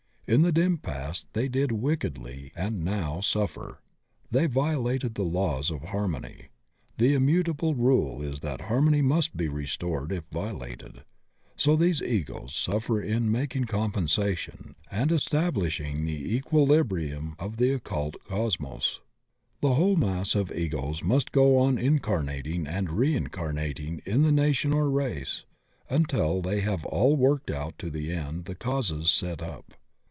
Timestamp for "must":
9.01-9.35, 21.03-21.33